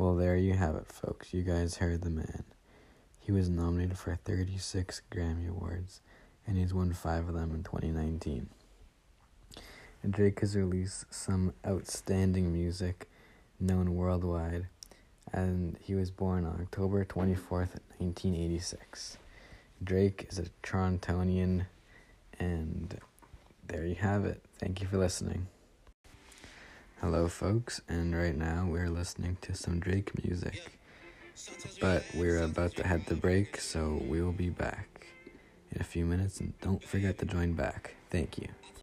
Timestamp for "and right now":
27.88-28.68